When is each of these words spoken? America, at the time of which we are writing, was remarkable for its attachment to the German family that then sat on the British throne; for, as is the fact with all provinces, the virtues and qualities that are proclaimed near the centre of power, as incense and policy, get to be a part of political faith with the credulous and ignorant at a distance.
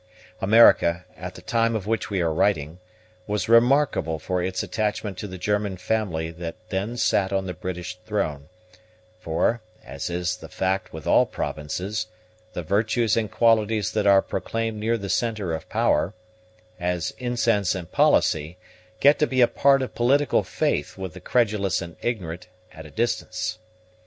America, 0.41 1.05
at 1.15 1.35
the 1.35 1.43
time 1.43 1.75
of 1.75 1.85
which 1.85 2.09
we 2.09 2.21
are 2.21 2.33
writing, 2.33 2.79
was 3.27 3.47
remarkable 3.47 4.17
for 4.17 4.41
its 4.41 4.63
attachment 4.63 5.15
to 5.15 5.27
the 5.27 5.37
German 5.37 5.77
family 5.77 6.31
that 6.31 6.55
then 6.69 6.97
sat 6.97 7.31
on 7.31 7.45
the 7.45 7.53
British 7.53 7.99
throne; 8.03 8.49
for, 9.19 9.61
as 9.83 10.09
is 10.09 10.37
the 10.37 10.49
fact 10.49 10.91
with 10.91 11.05
all 11.05 11.27
provinces, 11.27 12.07
the 12.53 12.63
virtues 12.63 13.15
and 13.15 13.29
qualities 13.29 13.91
that 13.91 14.07
are 14.07 14.23
proclaimed 14.23 14.79
near 14.79 14.97
the 14.97 15.07
centre 15.07 15.53
of 15.53 15.69
power, 15.69 16.15
as 16.79 17.13
incense 17.19 17.75
and 17.75 17.91
policy, 17.91 18.57
get 18.99 19.19
to 19.19 19.27
be 19.27 19.39
a 19.39 19.47
part 19.47 19.83
of 19.83 19.93
political 19.93 20.41
faith 20.41 20.97
with 20.97 21.13
the 21.13 21.21
credulous 21.21 21.79
and 21.79 21.95
ignorant 22.01 22.47
at 22.71 22.87
a 22.87 22.89
distance. 22.89 23.59